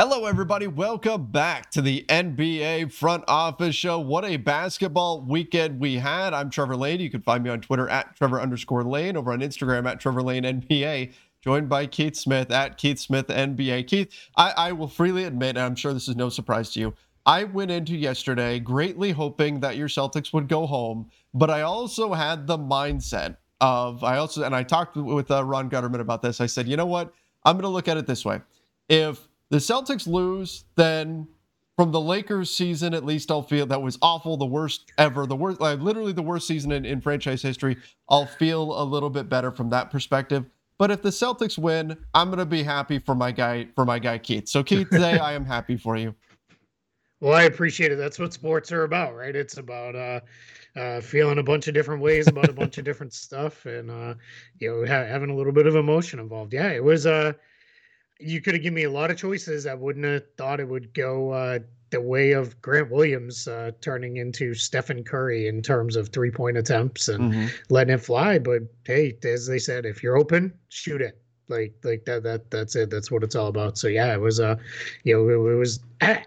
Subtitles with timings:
[0.00, 0.68] Hello, everybody.
[0.68, 3.98] Welcome back to the NBA Front Office Show.
[3.98, 6.32] What a basketball weekend we had.
[6.32, 7.00] I'm Trevor Lane.
[7.00, 10.22] You can find me on Twitter at Trevor underscore Lane, over on Instagram at Trevor
[10.22, 13.88] Lane NBA, joined by Keith Smith at Keith Smith NBA.
[13.88, 16.94] Keith, I, I will freely admit, and I'm sure this is no surprise to you,
[17.26, 22.14] I went into yesterday greatly hoping that your Celtics would go home, but I also
[22.14, 26.40] had the mindset of, I also, and I talked with uh, Ron Gutterman about this.
[26.40, 27.12] I said, you know what?
[27.44, 28.40] I'm going to look at it this way.
[28.88, 31.28] If the Celtics lose, then
[31.76, 35.36] from the Lakers season, at least I'll feel that was awful, the worst ever, the
[35.36, 37.76] worst, like literally the worst season in, in franchise history.
[38.08, 40.44] I'll feel a little bit better from that perspective.
[40.76, 44.18] But if the Celtics win, I'm gonna be happy for my guy for my guy
[44.18, 44.48] Keith.
[44.48, 46.14] So Keith, today I am happy for you.
[47.20, 47.96] Well, I appreciate it.
[47.96, 49.34] That's what sports are about, right?
[49.34, 50.20] It's about uh,
[50.76, 54.14] uh, feeling a bunch of different ways about a bunch of different stuff, and uh,
[54.58, 56.54] you know, ha- having a little bit of emotion involved.
[56.54, 57.06] Yeah, it was.
[57.06, 57.32] Uh,
[58.18, 59.66] you could have given me a lot of choices.
[59.66, 64.16] I wouldn't have thought it would go uh, the way of Grant Williams uh, turning
[64.16, 67.46] into Stephen Curry in terms of three point attempts and mm-hmm.
[67.70, 68.38] letting it fly.
[68.38, 71.20] But hey, as they said, if you're open, shoot it.
[71.48, 72.90] Like like that that that's it.
[72.90, 73.78] That's what it's all about.
[73.78, 74.56] So yeah, it was a, uh,
[75.04, 75.80] you know, it, it was.
[76.00, 76.24] I,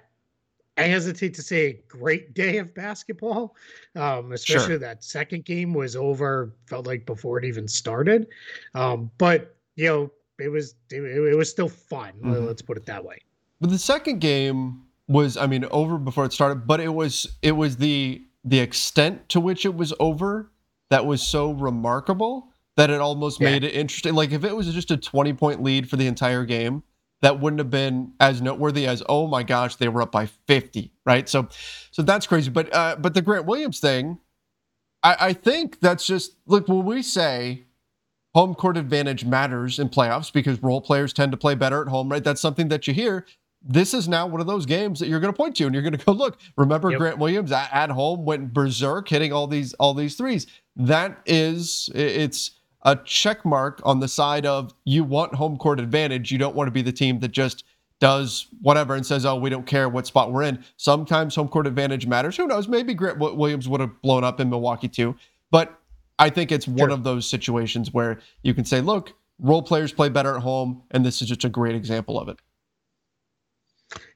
[0.78, 3.56] I hesitate to say a great day of basketball,
[3.96, 4.78] um, especially sure.
[4.80, 6.56] that second game was over.
[6.66, 8.28] Felt like before it even started,
[8.74, 12.14] um, but you know it was it, it was still fun.
[12.24, 12.46] Mm-hmm.
[12.46, 13.20] Let's put it that way.
[13.60, 16.68] But the second game was, I mean, over before it started.
[16.68, 20.52] But it was it was the the extent to which it was over
[20.90, 23.52] that was so remarkable that it almost yeah.
[23.52, 24.14] made it interesting.
[24.14, 26.84] Like if it was just a twenty point lead for the entire game,
[27.22, 30.92] that wouldn't have been as noteworthy as oh my gosh they were up by 50
[31.06, 31.48] right so
[31.92, 34.20] so that's crazy but uh but the grant williams thing
[35.04, 37.66] i i think that's just look when we say
[38.34, 42.10] home court advantage matters in playoffs because role players tend to play better at home,
[42.10, 42.24] right?
[42.24, 43.26] That's something that you hear.
[43.64, 45.84] This is now one of those games that you're going to point to, and you're
[45.84, 46.40] going to go look.
[46.58, 47.00] Remember, yep.
[47.00, 50.48] Grant Williams at, at home went berserk, hitting all these all these threes.
[50.76, 52.52] That is, it's
[52.84, 56.32] a check mark on the side of you want home court advantage.
[56.32, 57.66] You don't want to be the team that just
[58.00, 61.68] does whatever and says, "Oh, we don't care what spot we're in." Sometimes home court
[61.68, 62.38] advantage matters.
[62.38, 62.68] Who knows?
[62.68, 65.16] Maybe Grant Williams would have blown up in Milwaukee too.
[65.52, 65.81] But
[66.20, 66.92] I think it's one sure.
[66.92, 71.06] of those situations where you can say, look, role players play better at home, and
[71.06, 72.40] this is just a great example of it.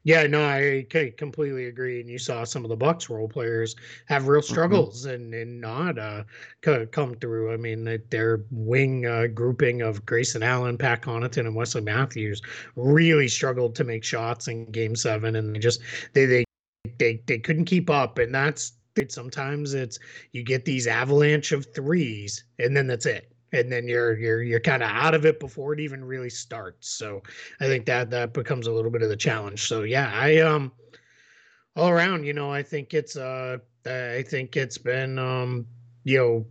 [0.04, 0.86] Yeah, no, I
[1.18, 2.00] completely agree.
[2.00, 4.54] And you saw some of the Bucks role players have real mm-hmm.
[4.54, 5.16] struggles mm-hmm.
[5.16, 6.24] and and not uh,
[6.62, 7.52] come through.
[7.52, 12.42] I mean, their wing uh, grouping of Grayson Allen, Pat Connaughton, and Wesley Matthews
[12.76, 15.82] really struggled to make shots in Game Seven, and they just
[16.14, 16.46] they they
[16.98, 18.20] they they couldn't keep up.
[18.20, 18.74] And that's
[19.10, 20.00] Sometimes it's
[20.32, 23.32] you get these avalanche of threes, and then that's it.
[23.52, 26.90] And then you're you're you're kind of out of it before it even really starts.
[26.90, 27.22] So
[27.60, 29.68] I think that that becomes a little bit of the challenge.
[29.68, 30.72] So yeah, I um
[31.76, 35.68] all around, you know, I think it's uh I think it's been um
[36.04, 36.46] you know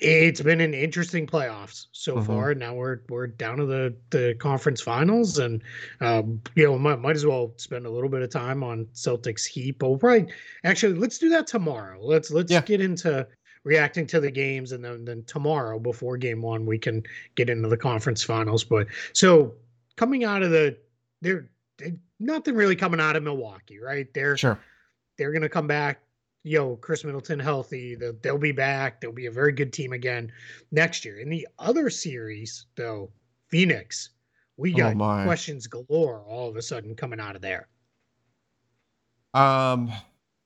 [0.00, 2.26] it's been an interesting playoffs so mm-hmm.
[2.26, 2.54] far.
[2.54, 5.62] Now we're we're down to the the conference finals, and
[6.00, 9.46] um, you know might, might as well spend a little bit of time on Celtics
[9.46, 9.78] Heat.
[9.78, 10.30] But right,
[10.64, 11.98] actually, let's do that tomorrow.
[12.02, 12.62] Let's let's yeah.
[12.62, 13.26] get into
[13.64, 17.02] reacting to the games, and then then tomorrow before Game One we can
[17.34, 18.64] get into the conference finals.
[18.64, 19.54] But so
[19.96, 20.76] coming out of the
[21.20, 21.50] there,
[22.18, 24.12] nothing really coming out of Milwaukee, right?
[24.14, 24.58] They're sure
[25.18, 26.00] they're gonna come back
[26.42, 29.00] yo, Khris Middleton healthy, they'll be back.
[29.00, 30.32] They'll be a very good team again
[30.72, 31.18] next year.
[31.18, 33.10] In the other series, though,
[33.48, 34.10] Phoenix,
[34.56, 37.68] we oh, got oh questions galore all of a sudden coming out of there.
[39.34, 39.92] Um,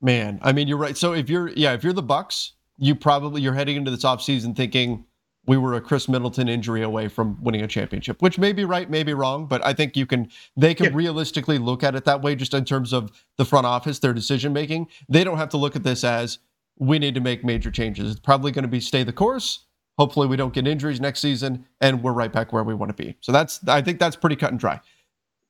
[0.01, 0.97] man, I mean, you're right.
[0.97, 4.57] So if you're, yeah, if you're the Bucks, you probably you're heading into this offseason
[4.57, 5.05] thinking
[5.47, 8.89] we were a Khris Middleton injury away from winning a championship, which may be right,
[8.89, 10.93] may be wrong, but I think you can they can yeah.
[10.95, 14.53] realistically look at it that way just in terms of the front office, their decision
[14.53, 14.89] making.
[15.09, 16.39] They don't have to look at this as
[16.79, 18.11] we need to make major changes.
[18.11, 19.67] It's probably going to be stay the course.
[19.99, 23.03] Hopefully we don't get injuries next season and we're right back where we want to
[23.03, 23.17] be.
[23.21, 24.81] So that's I think that's pretty cut and dry.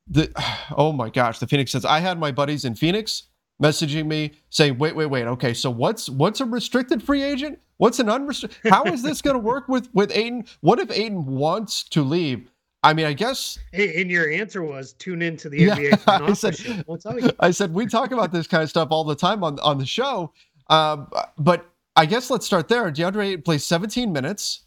[0.08, 0.30] The
[0.76, 3.24] oh my gosh, the Phoenix says I had my buddies in Phoenix
[3.62, 5.26] messaging me saying, "Wait, wait, wait.
[5.26, 7.60] Okay, so what's what's a restricted free agent?
[7.78, 8.70] What's an unrestricted?
[8.70, 10.44] How is this going to work with with Ayton?
[10.60, 12.50] What if Ayton wants to leave?
[12.82, 13.58] I mean, I guess.
[13.72, 16.02] And your answer was tune into the yeah, NBA.
[16.28, 19.42] I said, we'll I said we talk about this kind of stuff all the time
[19.42, 20.32] on on the show,
[20.68, 22.90] um, but I guess let's start there.
[22.90, 24.64] DeAndre plays 17 minutes.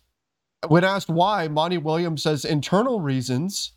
[0.67, 3.73] When asked why, Monty Williams says internal reasons.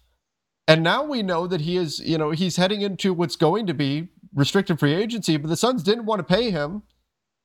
[0.66, 3.74] And now we know that he is, you know, he's heading into what's going to
[3.74, 6.84] be restricted free agency, but the Suns didn't want to pay him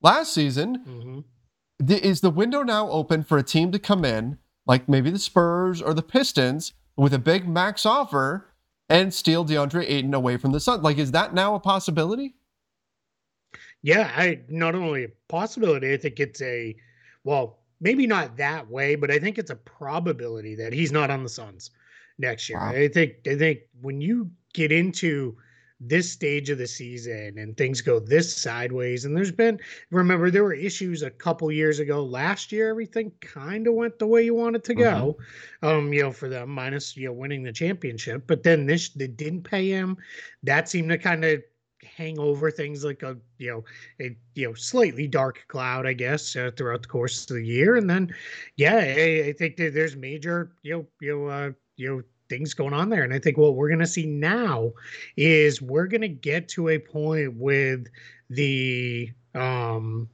[0.02, 0.78] last season.
[0.88, 1.20] Mm-hmm.
[1.80, 5.19] The, is the window now open for a team to come in, like maybe the
[5.19, 8.48] Spurs or the Pistons, with a big max offer
[8.88, 10.83] and steal DeAndre Ayton away from the Suns?
[10.83, 12.36] Like, is that now a possibility?
[13.81, 16.75] Yeah, I not only a possibility, I think it's a
[17.24, 21.24] well, maybe not that way, but I think it's a probability that he's not on
[21.24, 21.72] the Suns
[22.18, 22.60] next year.
[22.60, 22.69] Wow.
[22.69, 25.38] I think I think when you get into
[25.80, 29.06] this stage of the season and things go this sideways.
[29.06, 29.60] And there's been
[29.92, 32.04] remember there were issues a couple years ago.
[32.04, 35.18] Last year everything kind of went the way you wanted to go.
[35.62, 35.68] Mm-hmm.
[35.68, 38.25] um you know for them minus you know winning the championship.
[38.25, 39.98] But then this they didn't pay him.
[40.44, 41.44] That seemed to kind of
[41.83, 43.63] hang over things like a you know
[44.00, 47.75] a you know slightly dark cloud i guess uh, throughout the course of the year.
[47.75, 48.13] And then
[48.56, 52.54] yeah i, I think that there's major you know you know uh, you know things
[52.54, 53.04] going on there.
[53.04, 54.72] And I think what we're going to see now
[55.18, 57.88] is we're going to get to a point with
[58.30, 60.10] the um,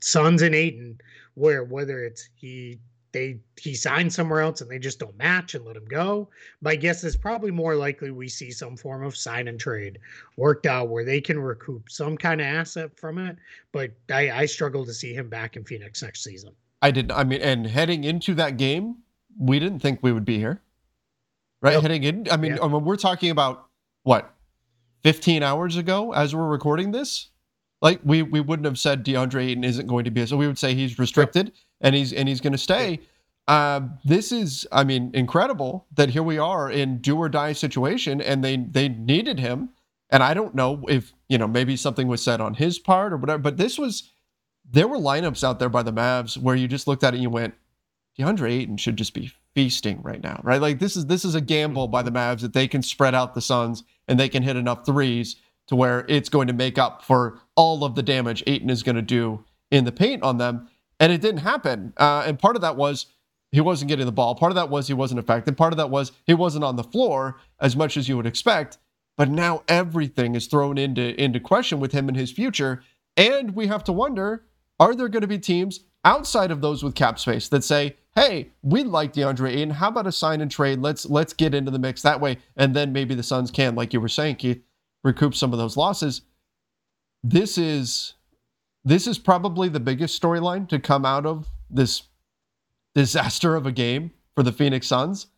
[0.00, 1.00] Suns and Ayton
[1.34, 2.78] where whether it's he
[3.12, 6.28] they he signed somewhere else and they just don't match and let him go.
[6.60, 9.98] My guess is probably more likely we see some form of sign and trade
[10.36, 13.36] worked out where they can recoup some kind of asset from it.
[13.70, 16.52] But I, I struggle to see him back in Phoenix next season.
[16.80, 17.12] I didn't.
[17.12, 18.96] I mean, and heading into that game,
[19.38, 20.62] we didn't think we would be here
[21.62, 21.74] right?
[21.74, 21.82] Yep.
[21.82, 23.66] Heading in, I mean, I mean, we're talking about
[24.02, 24.34] what
[25.02, 27.28] 15 hours ago as we're recording this.
[27.80, 30.58] Like we we wouldn't have said DeAndre Ayton isn't going to be so we would
[30.58, 31.54] say he's restricted yep.
[31.80, 33.00] and he's and he's going to stay.
[33.48, 38.20] Uh, this is, I mean, incredible that here we are in do or die situation,
[38.20, 39.70] and they they needed him.
[40.10, 43.16] And I don't know if you know maybe something was said on his part or
[43.16, 44.10] whatever, but this was
[44.70, 47.22] there were lineups out there by the Mavs where you just looked at it and
[47.22, 47.54] you went,
[48.18, 50.60] DeAndre Ayton should just be feasting right now, right?
[50.60, 53.34] Like this is this is a gamble by the Mavs that they can spread out
[53.34, 55.36] the Suns and they can hit enough threes
[55.68, 58.96] to where it's going to make up for all of the damage Ayton is going
[58.96, 60.68] to do in the paint on them.
[60.98, 61.92] And it didn't happen.
[61.96, 63.06] Uh, and part of that was
[63.50, 64.34] he wasn't getting the ball.
[64.34, 65.56] Part of that was he wasn't effective.
[65.56, 68.78] Part of that was he wasn't on the floor as much as you would expect.
[69.16, 72.82] But now everything is thrown into into question with him and his future.
[73.16, 74.46] And we have to wonder:
[74.80, 78.50] Are there going to be teams outside of those with cap space that say, hey,
[78.62, 79.70] we like DeAndre Ayton.
[79.70, 80.80] How about a sign and trade?
[80.80, 82.38] Let's let's get into the mix that way.
[82.56, 84.62] And then maybe the Suns can, like you were saying, Keith,
[85.02, 86.22] recoup some of those losses.
[87.24, 88.14] This is
[88.84, 92.02] this is probably the biggest storyline to come out of this
[92.94, 95.28] disaster of a game for the Phoenix Suns.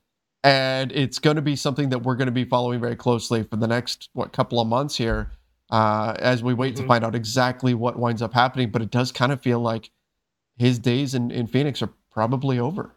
[0.43, 3.57] And it's going to be something that we're going to be following very closely for
[3.57, 5.31] the next what couple of months here,
[5.71, 6.83] uh, as we wait mm-hmm.
[6.83, 8.71] to find out exactly what winds up happening.
[8.71, 9.91] But it does kind of feel like
[10.59, 12.95] his days in, in Phoenix are probably over.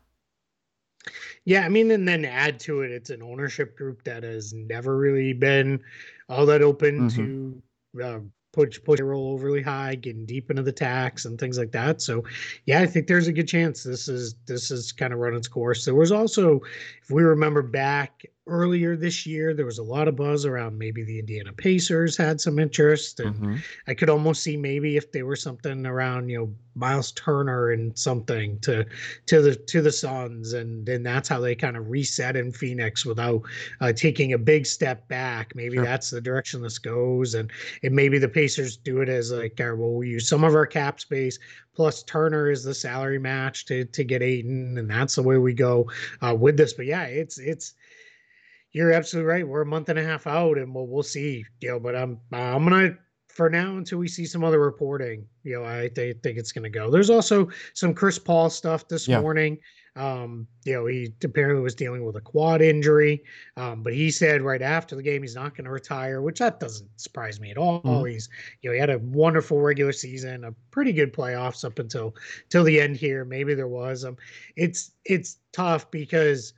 [1.43, 4.97] Yeah, I mean, and then add to it, it's an ownership group that has never
[4.97, 5.81] really been
[6.29, 8.01] all that open mm-hmm.
[8.01, 8.19] to uh,
[8.53, 12.01] push push roll overly high, getting deep into the tax and things like that.
[12.01, 12.23] So,
[12.65, 15.47] yeah, I think there's a good chance this is this is kind of run its
[15.47, 15.85] course.
[15.85, 16.61] There was also,
[17.01, 21.03] if we remember back earlier this year there was a lot of buzz around maybe
[21.03, 23.55] the indiana pacers had some interest and mm-hmm.
[23.87, 27.97] i could almost see maybe if they were something around you know miles turner and
[27.97, 28.85] something to
[29.25, 33.05] to the to the suns and then that's how they kind of reset in phoenix
[33.05, 33.41] without
[33.81, 35.83] uh, taking a big step back maybe sure.
[35.83, 37.51] that's the direction this goes and
[37.83, 40.99] and maybe the pacers do it as like well we use some of our cap
[40.99, 41.39] space
[41.77, 45.53] plus Turner is the salary match to to get Ayton, and that's the way we
[45.53, 45.89] go
[46.21, 46.73] uh, with this.
[46.73, 47.75] But yeah, it's it's
[48.77, 49.47] you're absolutely right.
[49.47, 51.43] We're a month and a half out, and we'll we'll see.
[51.61, 52.95] You know, but I'm I'm gonna
[53.27, 55.25] for now until we see some other reporting.
[55.43, 56.91] You know, I th- think it's gonna go.
[56.91, 59.19] There's also some Chris Paul stuff this yeah.
[59.19, 59.57] morning.
[59.95, 63.23] Um, you know, he apparently was dealing with a quad injury,
[63.55, 66.59] um, but he said right after the game he's not going to retire, which that
[66.59, 67.81] doesn't surprise me at all.
[67.81, 68.05] Mm-hmm.
[68.05, 68.29] He's,
[68.61, 72.13] you know, he had a wonderful regular season, a pretty good playoffs up until
[72.49, 73.25] till the end here.
[73.25, 74.05] Maybe there was.
[74.05, 74.17] Um,
[74.55, 76.53] it's it's tough because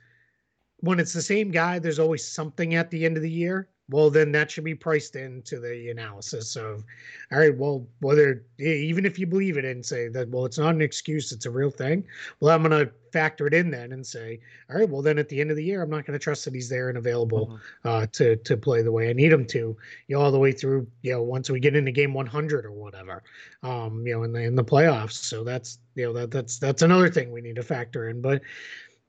[0.80, 4.10] when it's the same guy, there's always something at the end of the year well
[4.10, 6.84] then that should be priced into the analysis of
[7.32, 10.74] all right well whether even if you believe it and say that well it's not
[10.74, 12.04] an excuse it's a real thing
[12.40, 14.38] well i'm going to factor it in then and say
[14.70, 16.44] all right well then at the end of the year i'm not going to trust
[16.44, 17.88] that he's there and available mm-hmm.
[17.88, 20.52] uh, to to play the way i need him to you know all the way
[20.52, 23.22] through you know once we get into game 100 or whatever
[23.64, 26.82] um you know in the in the playoffs so that's you know that that's that's
[26.82, 28.40] another thing we need to factor in but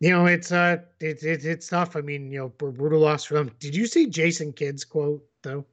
[0.02, 1.96] you know, it's uh, it's it, it's tough.
[1.96, 3.52] I mean, you know, brutal loss for them.
[3.60, 5.64] Did you see Jason Kidd's quote though?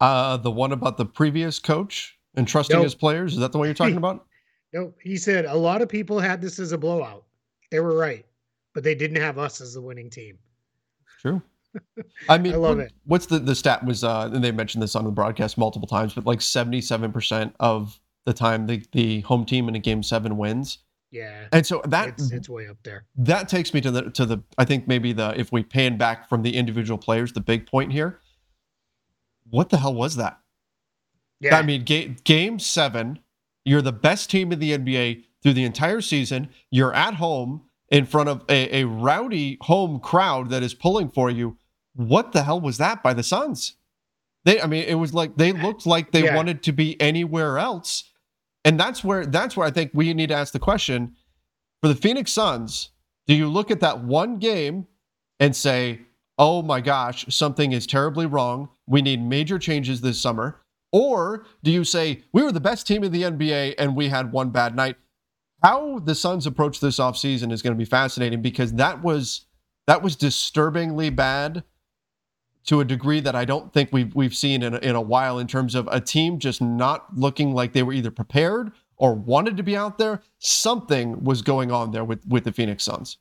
[0.00, 2.84] Uh, the one about the previous coach and trusting nope.
[2.84, 3.34] his players.
[3.34, 4.24] Is that the one you're talking about?
[4.72, 7.24] no, he said a lot of people had this as a blowout.
[7.70, 8.24] They were right,
[8.72, 10.38] but they didn't have us as the winning team.
[11.20, 11.42] True.
[12.30, 12.92] I mean, I love what, it.
[13.04, 14.02] What's the the stat was?
[14.02, 18.00] Uh, and they mentioned this on the broadcast multiple times, but like 77 percent of
[18.24, 20.78] the time the the home team in a game seven wins
[21.10, 21.46] yeah.
[21.52, 23.04] And so that it's, it's, way up there.
[23.16, 26.28] That takes me to the to the I think maybe the if we pan back
[26.28, 28.20] from the individual players, the big point here.
[29.48, 30.38] What the hell was that?
[31.40, 31.56] Yeah.
[31.56, 33.18] I mean, game game 7,
[33.64, 36.50] you're the best team in the NBA through the entire season.
[36.70, 41.28] You're at home in front of a, a rowdy home crowd that is pulling for
[41.30, 41.56] you.
[41.94, 43.74] What the hell was that by the Suns?
[44.44, 46.36] They I mean, it was like they looked like they yeah.
[46.36, 48.04] wanted to be anywhere else
[48.64, 51.16] and that's where that's where I think we need to ask the question
[51.82, 52.90] for the Phoenix Suns,
[53.26, 54.86] do you look at that one game
[55.38, 56.00] and say,
[56.38, 58.68] "Oh my gosh, something is terribly wrong.
[58.86, 60.60] We need major changes this summer."
[60.92, 64.32] Or do you say, "We were the best team in the NBA and we had
[64.32, 64.96] one bad night?"
[65.62, 69.46] How the Suns approach this offseason is going to be fascinating because that was
[69.86, 71.64] that was disturbingly bad
[72.66, 75.38] to a degree that I don't think we've we've seen in a, in a while
[75.38, 79.56] in terms of a team just not looking like they were either prepared or wanted
[79.56, 80.22] to be out there.
[80.38, 83.18] Something was going on there with with the Phoenix Suns.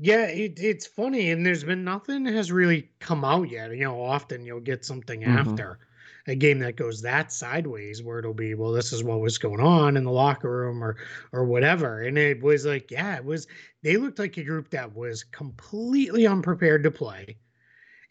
[0.00, 3.72] Yeah, it, it's funny, and there's been nothing has really come out yet.
[3.72, 5.38] You know, often you'll get something mm-hmm.
[5.38, 5.80] after
[6.28, 9.60] a game that goes that sideways, where it'll be, well, this is what was going
[9.60, 10.96] on in the locker room, or
[11.32, 12.02] or whatever.
[12.02, 13.46] And it was like, yeah, it was.
[13.82, 17.38] They looked like a group that was completely unprepared to play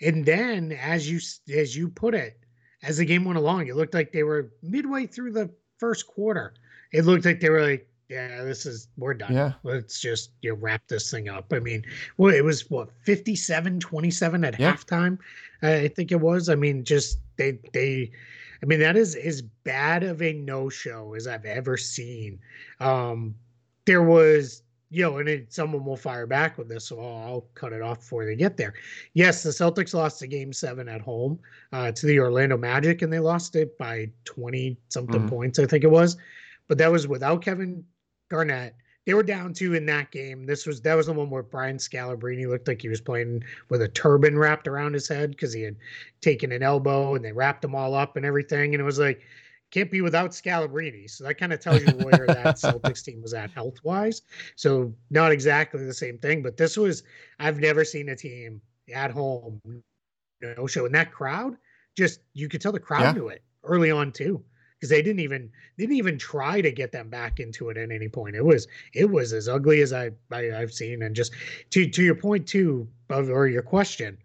[0.02, 1.20] and then, as you
[1.56, 2.40] as you put it,
[2.84, 6.54] as the game went along, it looked like they were midway through the first quarter.
[6.92, 9.34] It looked like they were like, "Yeah, this is we're done.
[9.34, 9.54] Yeah.
[9.64, 11.84] Let's just you know, wrap this thing up." I mean,
[12.18, 14.74] well, it was what 57-27 at yeah.
[14.74, 15.18] halftime.
[15.62, 16.50] I think it was.
[16.50, 18.12] I mean, just they they.
[18.62, 22.40] I mean, that is as bad of a no show as I've ever seen.
[22.80, 23.36] Um,
[23.86, 27.46] there was you know, and it, someone will fire back with this, so I'll, I'll,
[27.56, 28.74] cut it off before they get there.
[29.14, 31.40] Yes, the Celtics lost the game seven at home
[31.74, 35.30] uh, to the Orlando Magic, and they lost it by 20 something mm-hmm.
[35.30, 36.18] points, I think it was.
[36.68, 37.84] But that was without Kevin
[38.30, 38.76] Garnett.
[39.06, 40.46] They were down two in that game.
[40.46, 43.82] This was that was the one where Brian Scalabrine looked like he was playing with
[43.82, 45.78] a turban wrapped around his head because he had
[46.20, 48.74] taken an elbow and they wrapped them all up and everything.
[48.74, 49.22] And it was like,
[49.72, 51.10] can't be without Scalabrine.
[51.10, 54.22] So that kind of tells you where that Celtics team was at health wise.
[54.56, 57.04] So not exactly the same thing, but this was
[57.40, 58.62] I've never seen a team
[58.94, 59.62] at home
[60.42, 60.86] no show.
[60.86, 61.58] And that crowd,
[61.96, 63.12] just you could tell the crowd yeah.
[63.14, 64.44] knew it early on too.
[64.76, 68.08] Because they didn't even didn't even try to get them back into it at any
[68.08, 68.36] point.
[68.36, 71.02] It was it was as ugly as I, I have seen.
[71.02, 71.34] And just
[71.72, 74.20] to to your point too, or your question,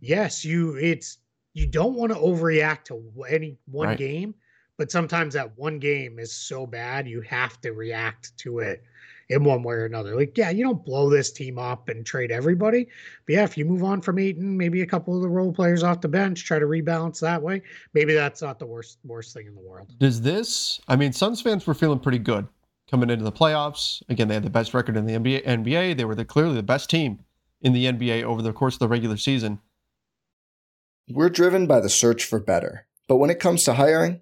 [0.00, 1.18] yes, you it's
[1.52, 3.98] you don't want to overreact to any one right.
[3.98, 4.34] game
[4.78, 8.82] but sometimes that one game is so bad you have to react to it
[9.28, 10.14] in one way or another.
[10.14, 12.88] Like, yeah, you don't blow this team up and trade everybody,
[13.26, 15.82] but yeah, if you move on from Ayton, maybe a couple of the role players
[15.82, 17.62] off the bench, try to rebalance that way.
[17.94, 19.92] Maybe that's not the worst worst thing in the world.
[19.98, 20.80] Does this?
[20.88, 22.46] I mean, Suns fans were feeling pretty good
[22.90, 24.02] coming into the playoffs.
[24.08, 25.44] Again, they had the best record in the NBA.
[25.44, 25.96] NBA.
[25.96, 27.20] They were the, clearly the best team
[27.60, 29.60] in the NBA over the course of the regular season.
[31.08, 32.86] We're driven by the search for better.
[33.08, 34.21] But when it comes to hiring,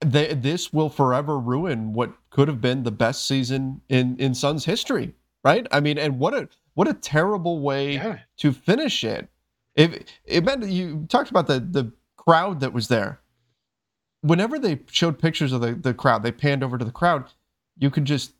[0.00, 4.64] they, this will forever ruin what could have been the best season in in Suns
[4.64, 5.14] history,
[5.44, 5.66] right?
[5.70, 8.20] I mean, and what a what a terrible way yeah.
[8.38, 9.28] to finish it.
[9.74, 13.20] If it meant you talked about the the crowd that was there.
[14.20, 17.24] Whenever they showed pictures of the, the crowd, they panned over to the crowd.
[17.78, 18.34] You could just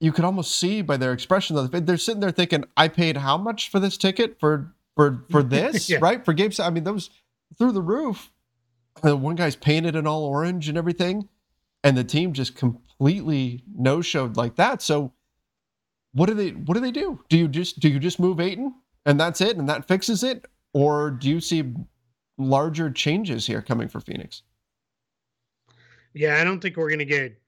[0.00, 3.38] you could almost see by their expression that they're sitting there thinking, "I paid how
[3.38, 5.98] much for this ticket for for for this, yeah.
[6.00, 6.24] right?
[6.24, 7.10] For games." I mean, that was
[7.56, 8.32] through the roof
[9.02, 11.28] one guy's painted in all orange and everything,
[11.82, 14.82] and the team just completely no showed like that.
[14.82, 15.12] So
[16.12, 17.20] what do they what do they do?
[17.28, 18.74] Do you just do you just move Ayton
[19.04, 21.74] and that's it and that fixes it, or do you see
[22.38, 24.42] larger changes here coming for Phoenix?
[26.14, 27.40] Yeah, I don't think we're gonna get.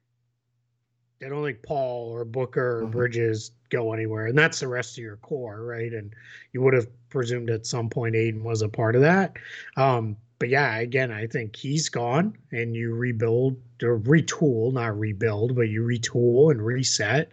[1.25, 2.91] I don't think Paul or Booker or mm-hmm.
[2.91, 5.91] Bridges go anywhere, and that's the rest of your core, right?
[5.91, 6.13] And
[6.53, 9.37] you would have presumed at some point Ayton was a part of that.
[9.77, 15.55] Um, but yeah, again, I think he's gone and you rebuild or retool, not rebuild,
[15.55, 17.31] but you retool and reset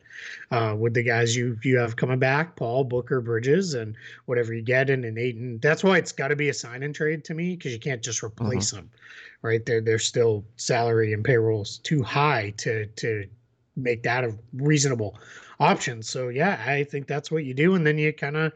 [0.50, 3.94] uh, with the guys you you have coming back, Paul Booker, Bridges, and
[4.24, 5.58] whatever you get in and Ayton.
[5.60, 8.02] That's why it's got to be a sign and trade to me because you can't
[8.02, 8.76] just replace mm-hmm.
[8.76, 8.90] them,
[9.42, 9.64] right?
[9.64, 13.26] They're they're still salary and payrolls too high to to
[13.76, 15.18] make that a reasonable
[15.60, 16.02] option.
[16.02, 18.52] So yeah, I think that's what you do, and then you kind of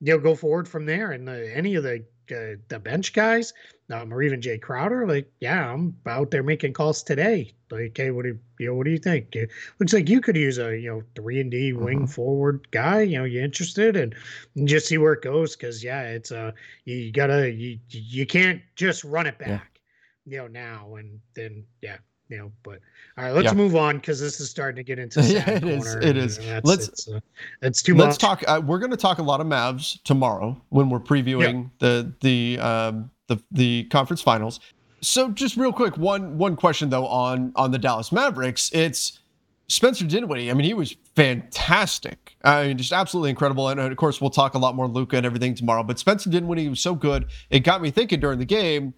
[0.00, 1.12] you know go forward from there.
[1.12, 3.52] And the, any of the uh, the bench guys,
[3.90, 7.52] um, or even Jae Crowder, like, yeah, I'm out there making calls today.
[7.70, 9.34] Like, hey, what do you, you know, what do you think?
[9.34, 12.06] It looks like you could use a you know three and D wing uh-huh.
[12.06, 13.00] forward guy.
[13.02, 14.14] You know, you interested and,
[14.56, 16.52] and just see where it goes because yeah, it's uh
[16.84, 19.80] you gotta you you can't just run it back,
[20.26, 20.32] yeah.
[20.32, 21.96] you know, now and then yeah,
[22.32, 22.52] you know.
[22.62, 22.80] But
[23.16, 23.52] all right, let's yeah.
[23.52, 25.94] move on because this is starting to get into yeah, it is.
[25.96, 26.40] It is.
[26.64, 26.88] let's.
[26.88, 27.20] It's, uh,
[27.60, 28.40] it's too let's much.
[28.40, 28.44] talk.
[28.48, 32.58] Uh, we're going to talk a lot of Mavs tomorrow when we're previewing the the
[32.58, 34.60] um, the the conference finals.
[35.02, 38.70] So just real quick, one one question though on on the Dallas Mavericks.
[38.72, 39.20] It's
[39.68, 40.50] Spencer Dinwiddie.
[40.50, 42.36] I mean, he was fantastic.
[42.44, 43.68] I mean, just absolutely incredible.
[43.68, 45.82] And of course, we'll talk a lot more Luka and everything tomorrow.
[45.82, 47.26] But Spencer Dinwiddie was so good.
[47.50, 48.94] It got me thinking during the game.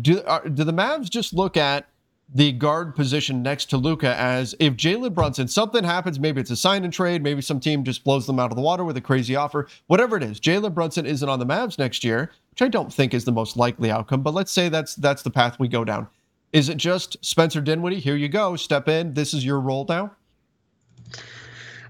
[0.00, 1.86] Do are, do the Mavs just look at
[2.34, 6.56] the guard position next to Luka as if Jalen Brunson, something happens, maybe it's a
[6.56, 9.00] sign and trade, maybe some team just blows them out of the water with a
[9.00, 10.40] crazy offer, whatever it is.
[10.40, 13.56] Jalen Brunson isn't on the Mavs next year, which I don't think is the most
[13.56, 16.08] likely outcome, but let's say that's that's the path we go down.
[16.52, 18.00] Is it just Spencer Dinwiddie?
[18.00, 19.14] Here you go, step in.
[19.14, 20.12] This is your role now.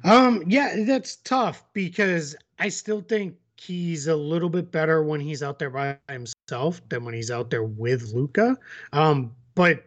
[0.05, 5.43] Um, yeah, that's tough because I still think he's a little bit better when he's
[5.43, 8.57] out there by himself than when he's out there with Luka.
[8.93, 9.85] Um, but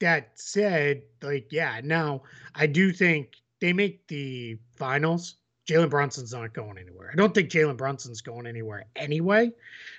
[0.00, 2.22] that said, like, yeah, now
[2.54, 5.36] I do think they make the finals.
[5.68, 7.10] Jalen Brunson's not going anywhere.
[7.12, 9.52] I don't think Jalen Brunson's going anywhere anyway.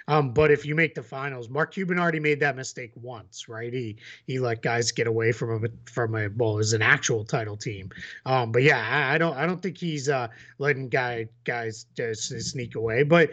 [0.07, 3.71] Um, but if you make the finals, Mark Cuban already made that mistake once, right?
[3.71, 7.55] He he let guys get away from a from a well, as an actual title
[7.55, 7.91] team.
[8.25, 12.29] Um, but yeah, I, I, don't I don't think he's uh, letting guy guys just
[12.41, 13.03] sneak away.
[13.03, 13.29] But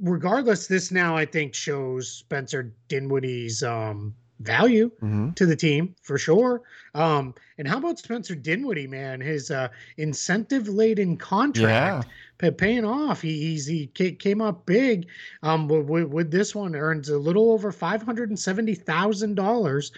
[0.00, 4.12] regardless, this now I think shows Spencer Dinwiddie's um,
[4.44, 5.30] value mm-hmm.
[5.32, 6.62] to the team for sure.
[6.94, 9.20] Um, and how about Spencer Dinwiddie, man?
[9.20, 12.06] His uh, incentive laden contract
[12.42, 12.50] yeah.
[12.50, 13.22] paying off.
[13.22, 15.06] He he's, he came up big.
[15.42, 19.42] Um, with, with this one earns a little over five hundred and seventy thousand uh,
[19.42, 19.92] dollars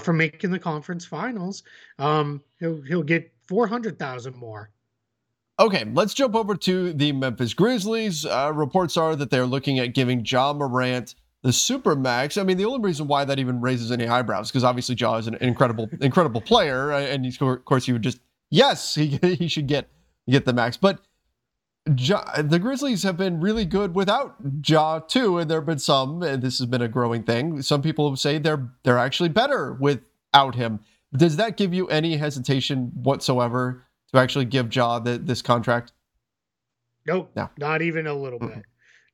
[0.00, 1.62] for making the conference finals.
[1.98, 4.70] Um, he'll he'll get four hundred thousand more.
[5.60, 8.26] Okay, let's jump over to the Memphis Grizzlies.
[8.26, 12.38] Uh, reports are that they're looking at giving Ja Morant the super max.
[12.38, 15.26] I mean, the only reason why that even raises any eyebrows because obviously Ja is
[15.26, 18.18] an incredible, incredible player, uh, and he's, of course, he would just
[18.50, 19.88] yes, he he should get
[20.28, 20.78] get the max.
[20.78, 21.00] But
[21.96, 26.22] ja, the Grizzlies have been really good without Ja too, and there have been some,
[26.22, 27.60] and this has been a growing thing.
[27.60, 30.80] Some people say they're they're actually better without him.
[31.14, 35.92] Does that give you any hesitation whatsoever to actually give Ja the, this contract?
[37.06, 38.64] Nope, no, not even a little bit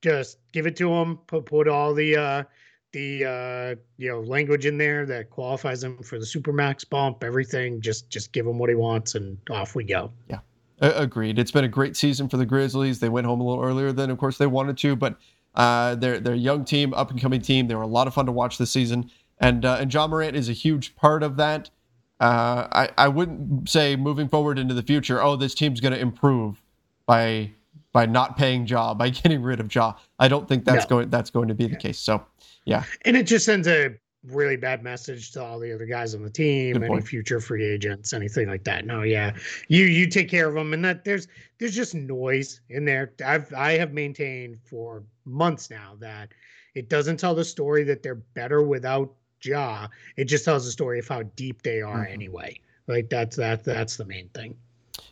[0.02, 1.18] just give it to him.
[1.26, 2.44] Put put all the uh,
[2.92, 7.22] the uh, you know language in there that qualifies him for the supermax bump.
[7.24, 7.80] Everything.
[7.80, 10.10] Just just give him what he wants, and off we go.
[10.28, 10.40] Yeah.
[10.82, 11.38] Agreed.
[11.38, 13.00] It's been a great season for the Grizzlies.
[13.00, 15.18] They went home a little earlier than, of course, they wanted to, but
[15.54, 17.68] uh, they're they're a young team, up and coming team.
[17.68, 19.10] They were a lot of fun to watch this season.
[19.40, 21.70] and uh, and Ja Morant is a huge part of that.
[22.18, 26.00] Uh, I I wouldn't say moving forward into the future, oh, this team's going to
[26.00, 26.62] improve
[27.06, 27.52] by
[27.92, 29.94] by not paying Ja, by getting rid of Ja.
[30.18, 30.96] I don't think that's no.
[30.96, 31.98] going that's going to be the case.
[31.98, 32.24] So,
[32.64, 32.84] yeah.
[33.04, 36.30] And it just sends a really bad message to all the other guys on the
[36.30, 38.84] team, any future free agents, anything like that.
[38.84, 39.32] No, yeah,
[39.68, 41.28] you you take care of them, and that there's
[41.58, 43.12] there's just noise in there.
[43.24, 46.30] I've I have maintained for months now that
[46.74, 49.88] it doesn't tell the story that they're better without Ja.
[50.16, 52.12] It just tells the story of how deep they are mm-hmm.
[52.12, 52.60] anyway.
[52.86, 54.56] Like that's that that's the main thing.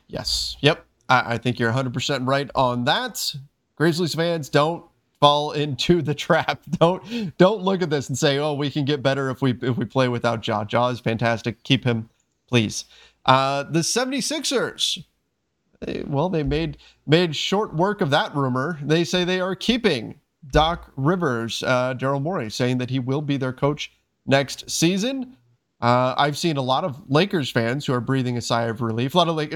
[0.09, 0.57] Yes.
[0.61, 0.85] Yep.
[1.09, 3.35] I, I think you're 100 percent right on that.
[3.77, 4.85] Grizzlies fans don't
[5.21, 6.63] fall into the trap.
[6.71, 9.77] Don't don't look at this and say, "Oh, we can get better if we if
[9.77, 11.63] we play without Ja." Ja is fantastic.
[11.65, 12.09] Keep him,
[12.49, 12.85] please.
[13.25, 15.05] Uh, the 76ers.
[15.81, 18.79] They, well, they made made short work of that rumor.
[18.83, 20.19] They say they are keeping
[20.51, 23.93] Doc Rivers, uh, Daryl Morey, saying that he will be their coach
[24.27, 25.37] next season.
[25.81, 29.15] Uh, I've seen a lot of Lakers fans who are breathing a sigh of relief.
[29.15, 29.55] A lot of like,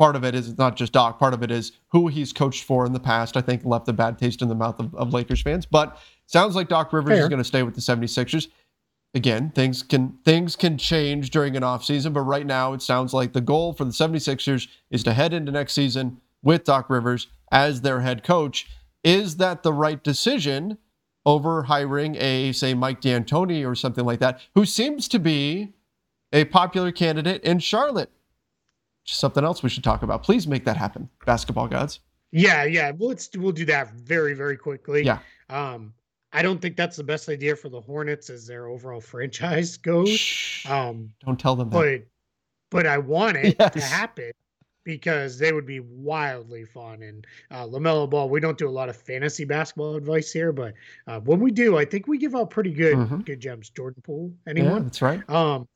[0.00, 1.18] part of it is not just Doc.
[1.18, 3.36] Part of it is who he's coached for in the past.
[3.36, 5.66] I think left a bad taste in the mouth of, of Lakers fans.
[5.66, 7.22] But sounds like Doc Rivers Fair.
[7.24, 8.48] is going to stay with the 76ers.
[9.12, 13.34] Again, things can things can change during an offseason, but right now it sounds like
[13.34, 17.82] the goal for the 76ers is to head into next season with Doc Rivers as
[17.82, 18.68] their head coach.
[19.04, 20.78] Is that the right decision
[21.26, 25.74] over hiring a say Mike D'Antoni or something like that, who seems to be
[26.32, 28.10] a popular candidate in Charlotte?
[29.14, 30.22] Something else we should talk about.
[30.22, 32.00] Please make that happen, basketball gods.
[32.32, 32.92] Yeah, yeah.
[32.92, 35.04] Well, let's we'll do that very, very quickly.
[35.04, 35.18] Yeah.
[35.48, 35.92] Um,
[36.32, 40.10] I don't think that's the best idea for the Hornets as their overall franchise goes.
[40.10, 41.76] Shh, um, don't tell them that.
[41.76, 42.06] But
[42.70, 43.72] but I want it yes.
[43.72, 44.30] to happen
[44.84, 47.02] because they would be wildly fun.
[47.02, 50.74] And uh, Lamelo Ball, we don't do a lot of fantasy basketball advice here, but
[51.06, 53.18] uh, when we do, I think we give out pretty good mm-hmm.
[53.20, 53.70] good gems.
[53.70, 54.72] Jordan Poole, anyone?
[54.72, 55.30] Yeah, that's right.
[55.30, 55.68] Um,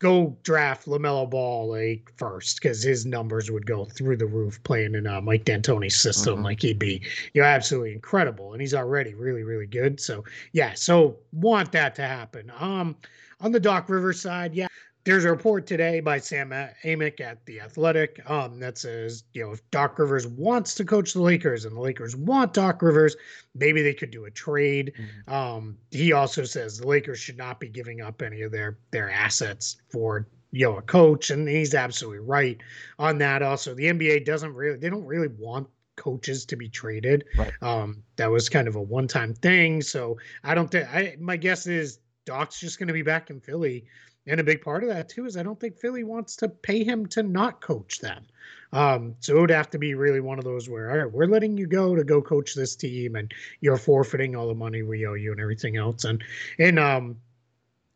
[0.00, 4.94] go draft Lamelo Ball like first because his numbers would go through the roof playing
[4.94, 6.36] in uh, Mike D'Antoni's system.
[6.36, 6.44] Mm-hmm.
[6.44, 7.02] Like he'd be,
[7.34, 10.00] you know, absolutely incredible, and he's already really, really good.
[10.00, 12.50] So yeah, so want that to happen.
[12.58, 12.96] Um,
[13.40, 14.68] on the Doc Rivers side, yeah,
[15.10, 16.50] there's a report today by Sam
[16.84, 21.14] Amick at the Athletic um, that says, you know, if Doc Rivers wants to coach
[21.14, 23.16] the Lakers and the Lakers want Doc Rivers,
[23.56, 24.92] maybe they could do a trade.
[24.96, 25.34] Mm-hmm.
[25.34, 29.10] Um, he also says the Lakers should not be giving up any of their their
[29.10, 32.58] assets for you know a coach, and he's absolutely right
[33.00, 33.42] on that.
[33.42, 37.24] Also, the NBA doesn't really they don't really want coaches to be traded.
[37.36, 37.52] Right.
[37.62, 39.82] Um, that was kind of a one time thing.
[39.82, 43.40] So I don't think I my guess is Doc's just going to be back in
[43.40, 43.86] Philly
[44.26, 46.84] and a big part of that too is I don't think Philly wants to pay
[46.84, 48.24] him to not coach them.
[48.72, 51.26] Um, so it would have to be really one of those where, all right, we're
[51.26, 55.06] letting you go to go coach this team, and you're forfeiting all the money we
[55.06, 56.04] owe you and everything else.
[56.04, 56.22] And
[56.58, 57.16] and um,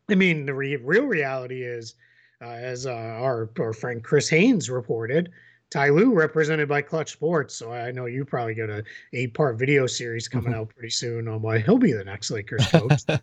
[0.09, 1.95] I mean the re- real reality is,
[2.41, 5.31] uh, as uh, our our friend Chris Haynes reported.
[5.71, 8.83] Ty Lue represented by Clutch Sports, so I know you probably got a
[9.13, 10.61] eight part video series coming mm-hmm.
[10.61, 13.01] out pretty soon on why he'll be the next Lakers coach.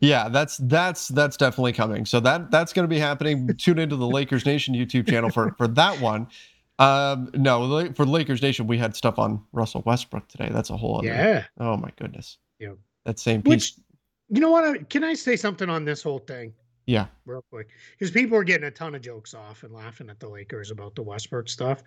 [0.00, 2.04] yeah, that's that's that's definitely coming.
[2.06, 3.48] So that that's going to be happening.
[3.56, 6.28] Tune into the Lakers Nation YouTube channel for for that one.
[6.78, 10.48] Um, no, for Lakers Nation, we had stuff on Russell Westbrook today.
[10.50, 11.08] That's a whole other.
[11.08, 11.44] Yeah.
[11.58, 12.38] Oh my goodness.
[12.58, 12.72] Yeah.
[13.04, 13.50] That same piece.
[13.50, 13.74] Which,
[14.30, 14.88] you know what?
[14.88, 16.54] Can I say something on this whole thing?
[16.86, 17.06] Yeah.
[17.26, 20.28] Real quick, because people are getting a ton of jokes off and laughing at the
[20.28, 21.82] Lakers about the Westbrook stuff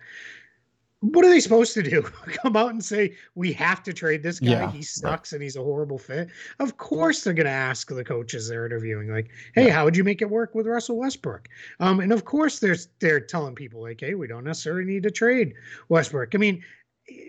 [1.12, 2.02] what are they supposed to do?
[2.42, 4.50] Come out and say we have to trade this guy?
[4.50, 5.36] Yeah, he sucks right.
[5.36, 6.28] and he's a horrible fit.
[6.60, 9.74] Of course, they're going to ask the coaches they're interviewing, like, "Hey, yeah.
[9.74, 11.48] how would you make it work with Russell Westbrook?"
[11.80, 15.10] Um, and of course, there's they're telling people like, "Hey, we don't necessarily need to
[15.10, 15.54] trade
[15.90, 16.64] Westbrook." I mean,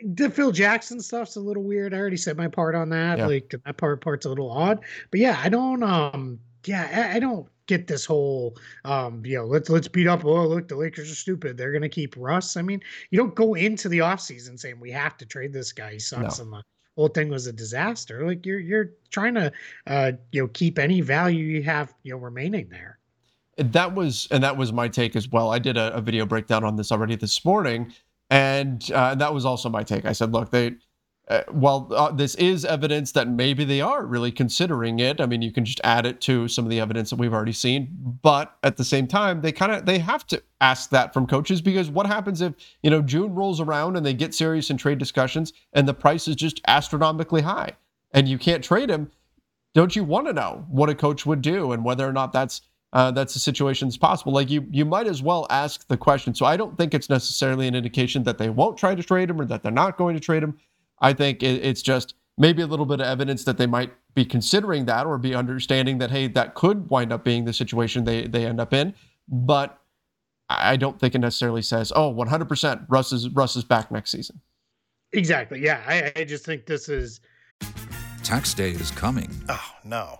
[0.05, 1.93] the Phil Jackson stuff's a little weird.
[1.93, 3.17] I already said my part on that.
[3.17, 3.27] Yeah.
[3.27, 4.79] Like that part part's a little odd,
[5.11, 5.83] but yeah, I don't.
[5.83, 10.23] Um, yeah, I, I don't get this whole um you know let's let's beat up
[10.23, 12.57] oh look the lakers are stupid they're gonna keep russ.
[12.57, 15.93] I mean you don't go into the offseason saying we have to trade this guy
[15.93, 16.43] he sucks no.
[16.43, 16.63] and the
[16.95, 18.25] whole thing was a disaster.
[18.25, 19.51] Like you're you're trying to
[19.87, 22.99] uh you know keep any value you have you know remaining there.
[23.57, 25.51] That was and that was my take as well.
[25.51, 27.93] I did a, a video breakdown on this already this morning
[28.29, 30.05] and uh, that was also my take.
[30.05, 30.75] I said look they
[31.27, 35.19] uh, well, uh, this is evidence that maybe they are really considering it.
[35.19, 37.51] I mean, you can just add it to some of the evidence that we've already
[37.51, 37.89] seen,
[38.21, 41.61] but at the same time, they kind of they have to ask that from coaches
[41.61, 44.99] because what happens if you know June rolls around and they get serious in trade
[44.99, 47.71] discussions and the price is just astronomically high
[48.11, 49.09] and you can't trade him?
[49.73, 52.61] Don't you want to know what a coach would do and whether or not that's
[52.93, 54.31] uh, that's a situation that's possible.
[54.31, 56.33] Like you, you might as well ask the question.
[56.33, 59.41] So I don't think it's necessarily an indication that they won't try to trade him
[59.41, 60.57] or that they're not going to trade him.
[60.99, 64.85] I think it's just maybe a little bit of evidence that they might be considering
[64.85, 68.45] that or be understanding that hey, that could wind up being the situation they they
[68.45, 68.93] end up in.
[69.27, 69.79] But
[70.49, 74.39] I don't think it necessarily says, oh, 100% Russ is Russ is back next season.
[75.11, 75.61] Exactly.
[75.61, 77.19] Yeah, I, I just think this is
[78.23, 79.29] tax day is coming.
[79.49, 80.19] Oh no.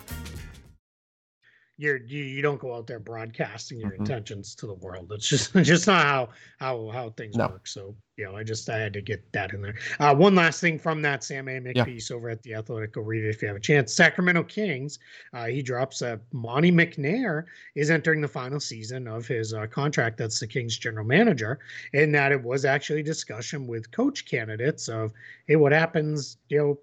[1.81, 4.03] you're you, you don't go out there broadcasting your mm-hmm.
[4.03, 5.11] intentions to the world.
[5.11, 7.47] It's just just not how how how things no.
[7.47, 7.65] work.
[7.65, 9.73] So you know, I just I had to get that in there.
[9.99, 11.83] Uh, one last thing from that Sam Amick yeah.
[11.83, 12.93] piece over at the Athletic.
[12.93, 13.95] Go read it if you have a chance.
[13.95, 14.99] Sacramento Kings.
[15.33, 20.17] Uh, he drops that Monte McNair is entering the final season of his uh, contract.
[20.17, 21.57] That's the Kings general manager,
[21.95, 25.11] and that it was actually discussion with coach candidates of
[25.47, 26.37] hey, what happens?
[26.49, 26.79] You know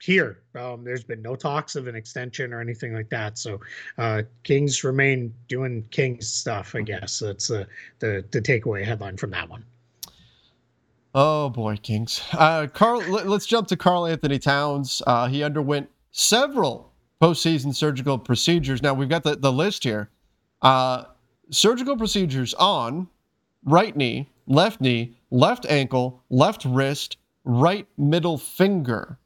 [0.00, 0.42] here.
[0.54, 3.38] Um, there's been no talks of an extension or anything like that.
[3.38, 3.60] So
[3.98, 6.74] uh, Kings remain doing Kings stuff.
[6.74, 7.64] I guess that's uh,
[7.98, 9.64] the the takeaway headline from that one.
[11.14, 12.22] Oh boy, Kings.
[12.32, 15.00] Uh, Karl, let, us jump to Karl-Anthony Towns.
[15.06, 18.82] Uh, he underwent several postseason surgical procedures.
[18.82, 20.10] Now we've got the, the list here.
[20.60, 21.04] Uh,
[21.50, 23.08] surgical procedures on
[23.64, 29.18] right knee, left knee, left ankle, left wrist, right middle finger.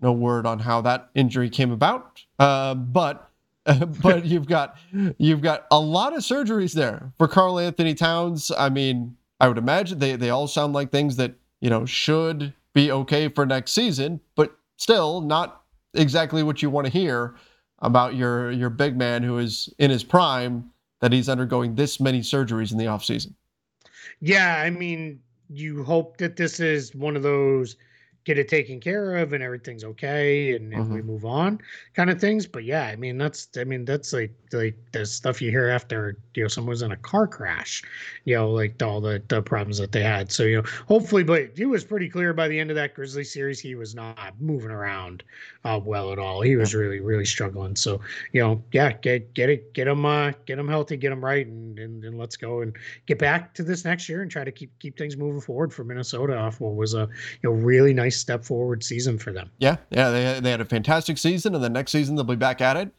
[0.00, 3.30] No word on how that injury came about, uh, but
[4.02, 4.76] but you've got
[5.18, 8.52] you've got a lot of surgeries there for Karl-Anthony Towns.
[8.56, 12.52] I mean, I would imagine they they all sound like things that you know should
[12.74, 15.62] be okay for next season, but still not
[15.94, 17.34] exactly what you want to hear
[17.80, 22.20] about your your big man who is in his prime that he's undergoing this many
[22.20, 23.34] surgeries in the offseason.
[24.20, 27.76] Yeah, I mean, you hope that this is one of those
[28.26, 30.94] get it taken care of and everything's okay and, and mm-hmm.
[30.94, 31.58] we move on
[31.94, 35.40] kind of things but yeah i mean that's i mean that's like like the stuff
[35.40, 37.82] you hear after you know someone's in a car crash
[38.24, 40.30] you know like all the, the problems that they had.
[40.30, 43.24] So you know hopefully but it was pretty clear by the end of that grizzly
[43.24, 45.22] series he was not moving around
[45.64, 46.40] uh, well at all.
[46.40, 47.76] He was really really struggling.
[47.76, 48.00] So
[48.32, 51.46] you know yeah get get it get him uh get him healthy get him right
[51.46, 54.52] and, and, and let's go and get back to this next year and try to
[54.52, 57.08] keep keep things moving forward for minnesota off what was a
[57.42, 59.50] you know really nice nice step forward season for them.
[59.58, 62.60] Yeah, yeah, they they had a fantastic season, and the next season they'll be back
[62.60, 62.90] at it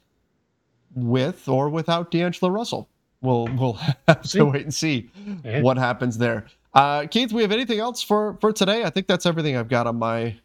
[0.95, 2.87] with or without D'Angelo Russell.
[3.21, 3.73] We'll we'll
[4.07, 5.09] have to wait and see
[5.43, 5.61] yeah.
[5.61, 6.45] what happens there.
[6.73, 8.83] Uh, Keith, we have anything else for for today?
[8.83, 10.37] I think that's everything I've got on my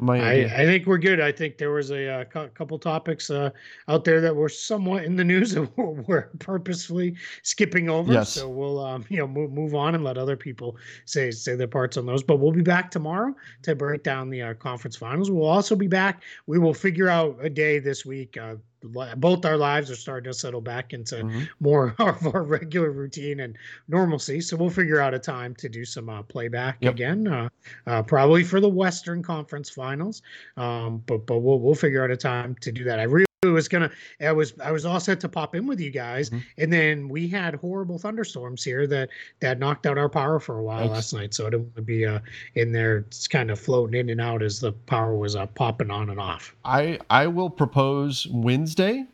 [0.00, 1.20] I, I, think we're good.
[1.20, 3.50] I think there was a, a uh, couple topics uh,
[3.88, 8.12] out there that were somewhat in the news that we're purposefully skipping over.
[8.12, 8.30] Yes.
[8.30, 11.68] So we'll um, you know move, move on and let other people say say their
[11.68, 12.22] parts on those.
[12.22, 15.30] But we'll be back tomorrow to break down the uh, conference finals.
[15.30, 16.22] We'll also be back.
[16.46, 18.36] We will figure out a day this week.
[18.36, 18.56] Uh,
[19.16, 21.42] both our lives are starting to settle back into mm-hmm.
[21.60, 23.56] more of our regular routine and
[23.88, 24.40] normalcy.
[24.40, 26.94] So we'll figure out a time to do some uh, playback yep.
[26.94, 27.48] again, uh,
[27.86, 30.22] uh, probably for the Western Conference Finals.
[30.56, 32.98] Um, but but we'll we'll figure out a time to do that.
[32.98, 35.90] I really was gonna I was I was all set to pop in with you
[35.90, 36.40] guys, mm-hmm.
[36.58, 39.08] and then we had horrible thunderstorms here that
[39.40, 41.34] that knocked out our power for a while last night.
[41.34, 42.20] So I didn't want to be uh,
[42.54, 45.90] in there, it's kind of floating in and out as the power was uh, popping
[45.90, 46.54] on and off.
[46.64, 49.06] I I will propose Wednesday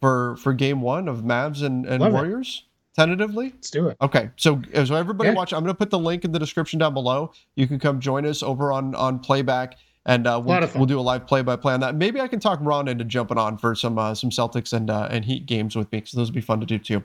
[0.00, 2.64] for for game one of Mavs and, and Warriors.
[2.64, 3.50] It tentatively?
[3.54, 3.96] Let's do it.
[4.00, 5.36] Okay, so so everybody yeah.
[5.36, 5.52] watch.
[5.52, 7.32] I'm going to put the link in the description down below.
[7.54, 11.02] You can come join us over on on playback and uh, we'll, we'll do a
[11.02, 11.94] live play-by-play on that.
[11.94, 15.08] Maybe I can talk Ron into jumping on for some uh, some Celtics and uh,
[15.10, 17.04] and Heat games with me, because those would be fun to do too.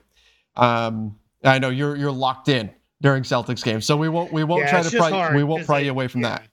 [0.56, 2.70] Um, I know you're you're locked in
[3.02, 5.80] during Celtics games, so we won't we won't yeah, try to pry we won't pry
[5.80, 6.28] you away from yeah.
[6.30, 6.48] that.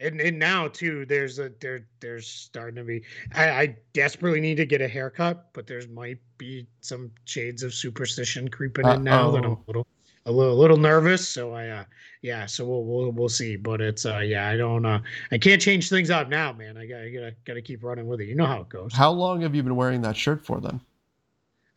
[0.00, 3.02] And and now too, there's a there there's starting to be.
[3.34, 7.74] I, I desperately need to get a haircut, but there's might be some shades of
[7.74, 9.86] superstition creeping in now that I'm a little
[10.28, 11.28] a little, a little nervous.
[11.28, 11.84] So I, uh,
[12.22, 13.56] yeah, so we'll, we'll, we'll see.
[13.56, 15.00] But it's, uh, yeah, I don't, uh,
[15.32, 16.76] I can't change things up now, man.
[16.76, 18.26] I got, I gotta, gotta keep running with it.
[18.26, 18.92] You know how it goes.
[18.92, 20.80] How long have you been wearing that shirt for then?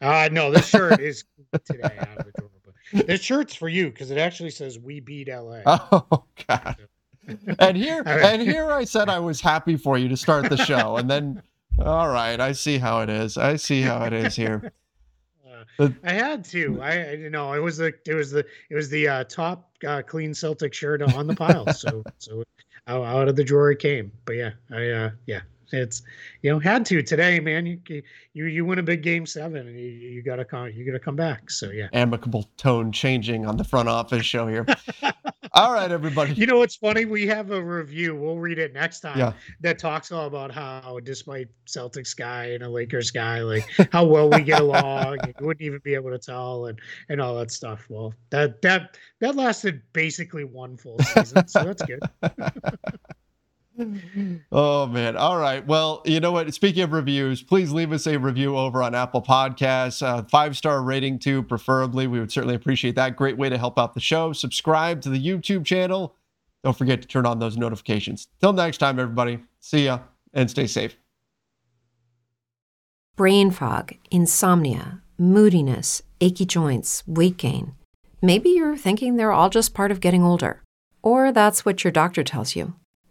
[0.01, 1.23] Uh, no, this shirt is
[1.65, 2.49] today out of the door.
[2.93, 6.75] But this shirt's for you because it actually says "We beat LA." Oh God!
[7.59, 10.97] and here, and here, I said I was happy for you to start the show,
[10.97, 11.41] and then,
[11.79, 13.37] all right, I see how it is.
[13.37, 14.73] I see how it is here.
[15.79, 16.81] I had to.
[16.81, 20.01] I you know it was the it was the it was the uh, top uh,
[20.01, 21.71] clean Celtic shirt on the pile.
[21.73, 22.43] so so
[22.87, 24.11] out, out, of the drawer it came.
[24.25, 25.41] But yeah, I uh, yeah
[25.71, 26.01] it's
[26.41, 27.65] you know had to today, man.
[27.65, 28.03] You
[28.33, 31.15] you you win a big game seven, and you, you gotta come you gotta come
[31.15, 31.49] back.
[31.49, 34.65] So yeah, amicable tone changing on the front office show here.
[35.53, 36.33] all right, everybody.
[36.33, 37.05] You know what's funny?
[37.05, 38.15] We have a review.
[38.15, 39.17] We'll read it next time.
[39.17, 39.33] Yeah.
[39.61, 44.29] That talks all about how, despite Celtics guy and a Lakers guy, like how well
[44.29, 46.79] we get along, you wouldn't even be able to tell, and
[47.09, 47.85] and all that stuff.
[47.89, 52.01] Well, that that that lasted basically one full season, so that's good.
[54.51, 55.17] oh man.
[55.17, 55.65] All right.
[55.65, 56.53] Well you know what?
[56.53, 60.05] Speaking of reviews please leave us a review over on apple podcasts.
[60.05, 62.07] Uh, five star rating too preferably.
[62.07, 63.15] We would certainly appreciate that.
[63.15, 64.33] Great way to help out the show.
[64.33, 66.15] Subscribe to the youtube channel.
[66.63, 68.27] Don't forget to turn on those notifications.
[68.39, 69.39] Till next time everybody.
[69.59, 69.99] See ya
[70.33, 70.97] and stay safe.
[73.15, 77.73] Brain fog insomnia moodiness achy joints weight gain.
[78.21, 80.61] Maybe you're thinking they're all just part of getting older
[81.03, 82.75] or that's what your doctor tells you